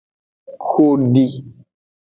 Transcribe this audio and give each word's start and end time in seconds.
Xo 0.67 0.85
edi. 1.05 1.25